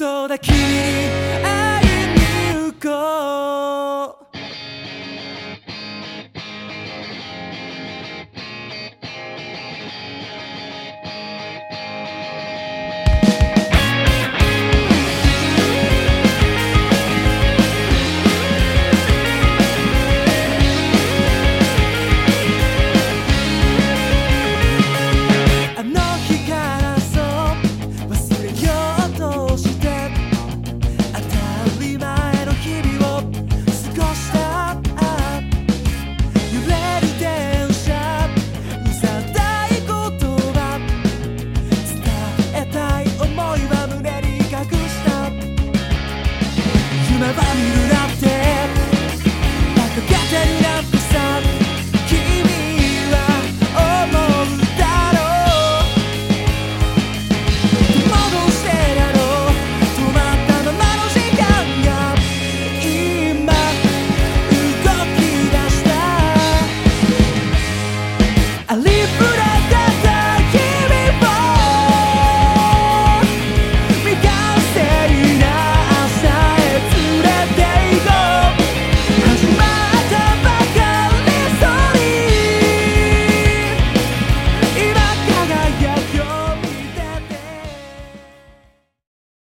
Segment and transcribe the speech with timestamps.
[0.00, 1.59] そうだ君。
[47.32, 47.89] ば見る